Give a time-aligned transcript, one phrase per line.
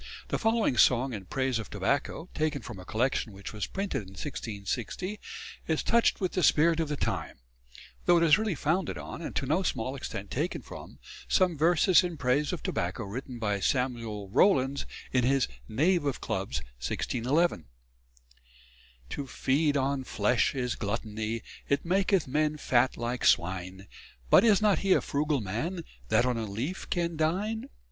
[0.29, 4.09] The following song in praise of tobacco, taken from a collection which was printed in
[4.13, 5.19] 1660,
[5.67, 7.37] is touched with the spirit of the time;
[8.07, 12.03] though it is really founded on, and to no small extent taken from, some verses
[12.03, 17.65] in praise of tobacco written by Samuel Rowlands in his "Knave of Clubs," 1611:
[19.11, 23.85] _To feed on flesh is gluttony, It maketh men fat like swine;
[24.31, 27.69] But is not he a frugal man That on a leaf can dine?